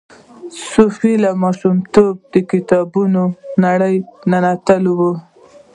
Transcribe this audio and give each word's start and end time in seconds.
صوفي 0.69 1.11
له 1.23 1.31
ماشومتوبه 1.43 2.21
د 2.33 2.35
کتابونو 2.51 3.23
نړۍ 3.65 3.95
ننوتې 4.31 4.77
وه. 4.97 5.11